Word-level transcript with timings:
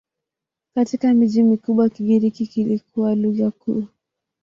Katika 0.75 1.13
miji 1.13 1.43
mikubwa 1.43 1.89
Kigiriki 1.89 2.47
kilikuwa 2.47 3.15
lugha 3.15 3.51
kuu. 3.51 3.87